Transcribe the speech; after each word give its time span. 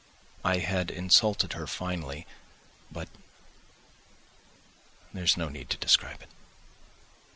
I 0.43 0.57
had 0.57 0.89
insulted 0.89 1.53
her 1.53 1.67
finally, 1.67 2.25
but... 2.91 3.07
there's 5.13 5.37
no 5.37 5.47
need 5.47 5.69
to 5.69 5.77
describe 5.77 6.23
it. 6.23 6.29